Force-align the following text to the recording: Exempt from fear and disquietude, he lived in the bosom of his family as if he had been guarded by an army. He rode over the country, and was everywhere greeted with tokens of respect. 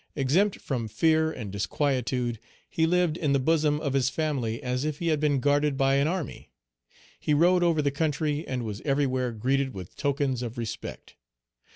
Exempt 0.15 0.59
from 0.59 0.87
fear 0.87 1.31
and 1.31 1.51
disquietude, 1.51 2.39
he 2.67 2.87
lived 2.87 3.17
in 3.17 3.33
the 3.33 3.39
bosom 3.39 3.79
of 3.79 3.93
his 3.93 4.09
family 4.09 4.59
as 4.63 4.83
if 4.83 4.97
he 4.97 5.09
had 5.09 5.19
been 5.19 5.39
guarded 5.39 5.77
by 5.77 5.93
an 5.93 6.07
army. 6.07 6.49
He 7.19 7.35
rode 7.35 7.61
over 7.61 7.83
the 7.83 7.91
country, 7.91 8.43
and 8.47 8.63
was 8.63 8.81
everywhere 8.81 9.31
greeted 9.31 9.75
with 9.75 9.95
tokens 9.95 10.41
of 10.41 10.57
respect. 10.57 11.17